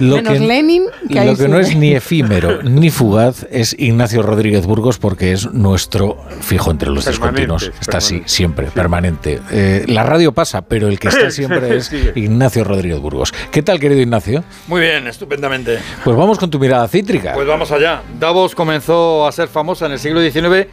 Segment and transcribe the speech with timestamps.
[0.00, 4.66] Lo Menos que, Lenin, lo que no es ni efímero ni fugaz es Ignacio Rodríguez
[4.66, 7.70] Burgos porque es nuestro fijo entre los discontinuos.
[7.80, 9.40] Está así, siempre, permanente.
[9.50, 13.32] Eh, la radio pasa, pero el que está siempre es Ignacio Rodríguez Burgos.
[13.50, 14.44] ¿Qué tal, querido Ignacio?
[14.66, 15.78] Muy bien, estupendamente.
[16.04, 17.32] Pues vamos con tu mirada cítrica.
[17.34, 18.02] Pues vamos allá.
[18.18, 20.68] Davos comenzó a ser famosa en el siglo XIX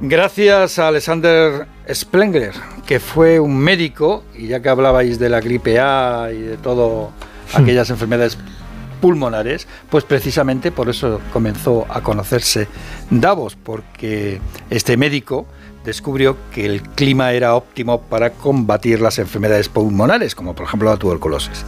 [0.00, 2.52] gracias a Alexander Spengler,
[2.86, 7.12] que fue un médico, y ya que hablabais de la gripe A y de todo
[7.54, 8.38] aquellas enfermedades
[9.00, 12.68] pulmonares, pues precisamente por eso comenzó a conocerse
[13.10, 15.46] Davos, porque este médico
[15.84, 20.98] descubrió que el clima era óptimo para combatir las enfermedades pulmonares, como por ejemplo la
[20.98, 21.64] tuberculosis.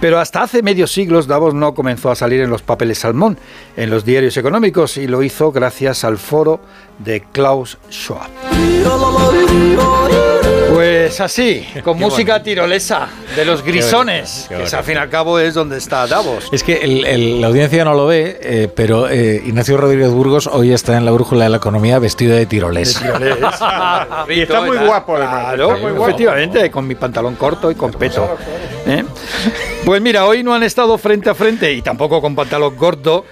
[0.00, 3.38] Pero hasta hace medio siglo Davos no comenzó a salir en los papeles salmón,
[3.76, 6.60] en los diarios económicos, y lo hizo gracias al foro
[6.98, 8.28] de Klaus Schwab.
[11.04, 15.52] Pues así, con música tirolesa de los grisones, que al fin y al cabo es
[15.52, 16.48] donde está Davos.
[16.50, 16.86] Es que
[17.38, 21.10] la audiencia no lo ve, eh, pero eh, Ignacio Rodríguez Burgos hoy está en la
[21.10, 23.02] brújula de la economía vestido de tiroles.
[24.28, 28.38] y está muy guapo, claro, efectivamente, con mi pantalón corto y con peto.
[28.86, 29.04] ¿eh?
[29.84, 33.26] Pues mira, hoy no han estado frente a frente y tampoco con pantalón corto.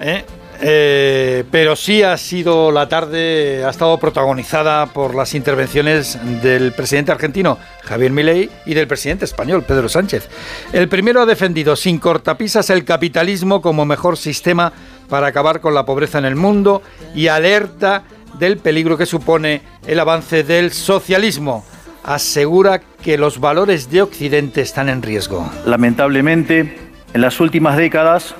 [0.00, 0.24] ¿eh?
[0.64, 7.10] Eh, pero sí ha sido la tarde, ha estado protagonizada por las intervenciones del presidente
[7.10, 10.28] argentino Javier Milei y del presidente español Pedro Sánchez.
[10.72, 14.72] El primero ha defendido sin cortapisas el capitalismo como mejor sistema
[15.08, 16.80] para acabar con la pobreza en el mundo
[17.12, 18.04] y alerta
[18.38, 21.64] del peligro que supone el avance del socialismo.
[22.04, 25.50] Asegura que los valores de Occidente están en riesgo.
[25.66, 26.78] Lamentablemente,
[27.14, 28.36] en las últimas décadas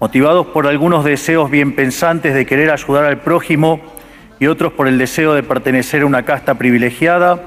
[0.00, 3.80] motivados por algunos deseos bien pensantes de querer ayudar al prójimo
[4.40, 7.42] y otros por el deseo de pertenecer a una casta privilegiada,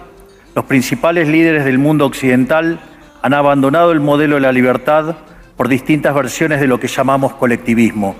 [0.53, 2.79] los principales líderes del mundo occidental
[3.23, 5.15] han abandonado el modelo de la libertad
[5.57, 8.15] por distintas versiones de lo que llamamos colectivismo.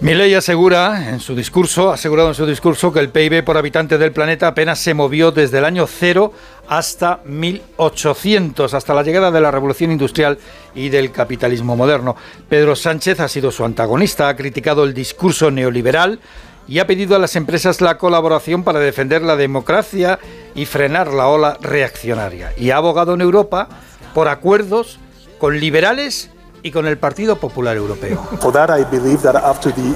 [0.00, 4.12] Milei asegura en su discurso, asegurado en su discurso que el PIB por habitante del
[4.12, 6.32] planeta apenas se movió desde el año cero
[6.68, 10.38] hasta 1800, hasta la llegada de la revolución industrial
[10.74, 12.16] y del capitalismo moderno.
[12.48, 16.18] Pedro Sánchez ha sido su antagonista, ha criticado el discurso neoliberal
[16.66, 20.18] y ha pedido a las empresas la colaboración para defender la democracia
[20.54, 22.54] y frenar la ola reaccionaria.
[22.56, 23.68] Y ha abogado en Europa
[24.14, 24.98] por acuerdos
[25.38, 26.30] con liberales
[26.62, 28.28] y con el Partido Popular Europeo.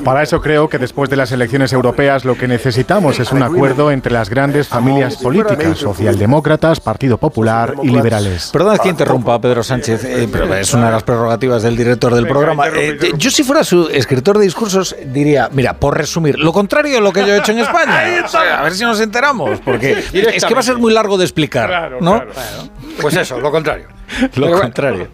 [0.04, 3.90] Para eso creo que después de las elecciones europeas lo que necesitamos es un acuerdo
[3.90, 8.50] entre las grandes familias políticas, socialdemócratas, Partido Popular y liberales.
[8.52, 12.26] Perdón que interrumpa, Pedro Sánchez, eh, pero es una de las prerrogativas del director del
[12.26, 12.68] programa.
[12.68, 17.00] Eh, yo si fuera su escritor de discursos diría, mira, por resumir, lo contrario de
[17.00, 18.24] lo que yo he hecho en España.
[18.58, 21.98] a ver si nos enteramos, porque es que va a ser muy largo de explicar,
[22.00, 22.22] ¿no?
[23.00, 23.88] Pues eso, lo contrario.
[24.36, 25.08] Lo contrario.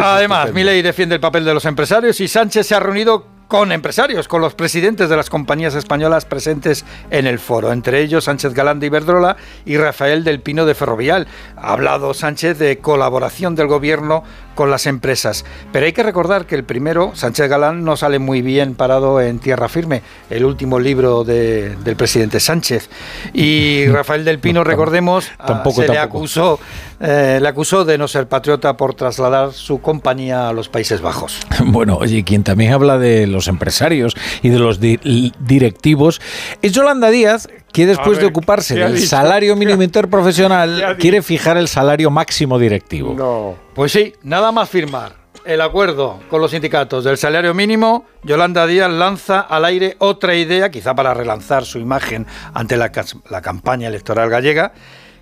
[0.00, 4.28] Además, Milei defiende el papel de los empresarios y Sánchez se ha reunido con empresarios,
[4.28, 8.80] con los presidentes de las compañías españolas presentes en el foro, entre ellos Sánchez Galán
[8.80, 11.26] de Iberdrola y Rafael del Pino de Ferrovial.
[11.56, 14.24] Ha hablado Sánchez de colaboración del gobierno
[14.54, 18.42] con las empresas, pero hay que recordar que el primero, Sánchez Galán, no sale muy
[18.42, 22.88] bien parado en tierra firme, el último libro del presidente Sánchez.
[23.32, 26.58] Y Rafael del Pino, recordemos, tampoco, se le acusó,
[27.00, 31.38] eh, le acusó de no ser patriota por trasladar su compañía a los Países Bajos.
[31.76, 36.20] Bueno, oye, quien también habla de los empresarios y de los directivos,
[36.62, 42.10] es Yolanda Díaz, que después de ocuparse del salario mínimo interprofesional, quiere fijar el salario
[42.10, 43.14] máximo directivo.
[43.14, 43.54] No.
[43.74, 48.90] Pues sí, nada más firmar el acuerdo con los sindicatos del salario mínimo, Yolanda Díaz
[48.90, 52.90] lanza al aire otra idea, quizá para relanzar su imagen ante la,
[53.30, 54.72] la campaña electoral gallega,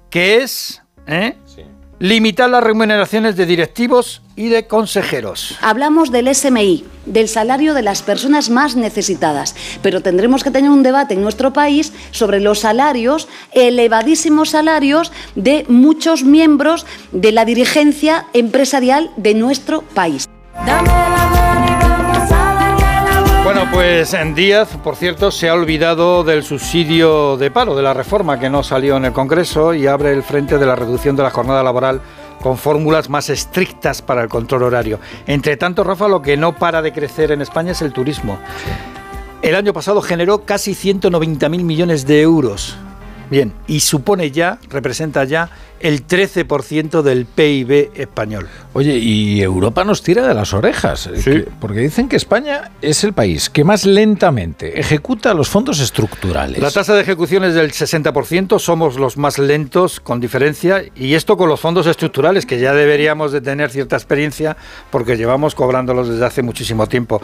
[0.09, 1.37] que es ¿eh?
[1.99, 5.57] Limitar las remuneraciones de directivos y de consejeros.
[5.61, 10.83] Hablamos del SMI, del salario de las personas más necesitadas, pero tendremos que tener un
[10.83, 18.27] debate en nuestro país sobre los salarios, elevadísimos salarios de muchos miembros de la dirigencia
[18.33, 20.29] empresarial de nuestro país.
[23.73, 28.39] Pues en Díaz, por cierto, se ha olvidado del subsidio de paro, de la reforma
[28.39, 31.31] que no salió en el Congreso y abre el frente de la reducción de la
[31.31, 32.01] jornada laboral
[32.43, 35.01] con fórmulas más estrictas para el control horario.
[35.27, 38.39] Entre tanto, Rafa, lo que no para de crecer en España es el turismo.
[39.43, 42.77] El año pasado generó casi 190.000 millones de euros
[43.31, 45.51] Bien, y supone ya, representa ya
[45.81, 48.49] el 13% del PIB español.
[48.73, 51.45] Oye, y Europa nos tira de las orejas, sí.
[51.61, 56.59] porque dicen que España es el país que más lentamente ejecuta los fondos estructurales.
[56.61, 61.37] La tasa de ejecución es del 60%, somos los más lentos con diferencia, y esto
[61.37, 64.57] con los fondos estructurales, que ya deberíamos de tener cierta experiencia
[64.91, 67.21] porque llevamos cobrándolos desde hace muchísimo tiempo.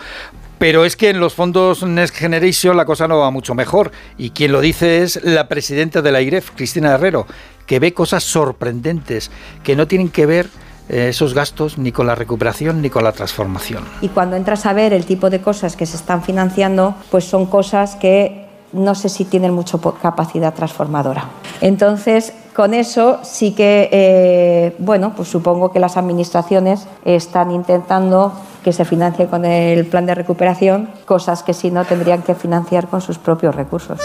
[0.60, 3.92] Pero es que en los fondos Next Generation la cosa no va mucho mejor.
[4.18, 7.26] Y quien lo dice es la presidenta de la IREF, Cristina Herrero,
[7.64, 9.30] que ve cosas sorprendentes
[9.64, 10.50] que no tienen que ver
[10.90, 13.84] eh, esos gastos ni con la recuperación ni con la transformación.
[14.02, 17.46] Y cuando entras a ver el tipo de cosas que se están financiando, pues son
[17.46, 21.24] cosas que no sé si tienen mucha capacidad transformadora.
[21.62, 28.72] Entonces, con eso sí que, eh, bueno, pues supongo que las administraciones están intentando que
[28.72, 33.00] se financie con el plan de recuperación, cosas que si no tendrían que financiar con
[33.00, 34.00] sus propios recursos.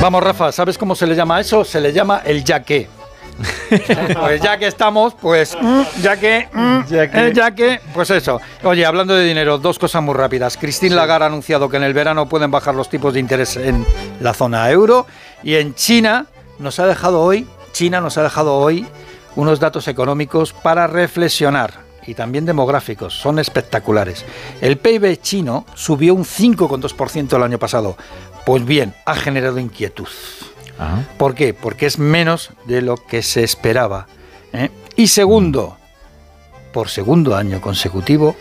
[0.00, 1.64] Vamos, Rafa, ¿sabes cómo se le llama eso?
[1.64, 2.88] Se le llama el ya que.
[4.18, 5.56] pues ya que estamos, pues
[6.00, 6.48] ya que,
[6.88, 8.40] ya que, eh, ya que, pues eso.
[8.64, 10.56] Oye, hablando de dinero, dos cosas muy rápidas.
[10.56, 13.84] Christine Lagarde ha anunciado que en el verano pueden bajar los tipos de interés en
[14.20, 15.06] la zona euro
[15.42, 16.26] y en China
[16.58, 18.86] nos ha dejado hoy, China nos ha dejado hoy
[19.34, 23.14] unos datos económicos para reflexionar y también demográficos.
[23.14, 24.24] Son espectaculares.
[24.60, 27.96] El PIB chino subió un 5,2% el año pasado.
[28.44, 30.08] Pues bien, ha generado inquietud.
[31.18, 31.54] ¿Por qué?
[31.54, 34.06] Porque es menos de lo que se esperaba.
[34.52, 34.70] ¿eh?
[34.94, 35.78] Y segundo,
[36.72, 38.36] por segundo año consecutivo,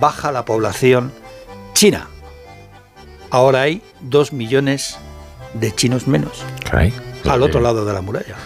[0.00, 1.12] baja la población
[1.74, 2.08] china.
[3.30, 4.96] Ahora hay dos millones
[5.54, 6.44] de chinos menos.
[7.28, 8.36] al otro lado de la muralla.